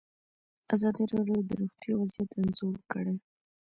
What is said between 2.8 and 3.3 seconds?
کړی.